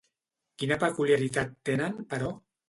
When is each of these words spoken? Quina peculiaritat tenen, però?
Quina 0.63 0.77
peculiaritat 0.83 1.53
tenen, 1.71 2.01
però? 2.15 2.35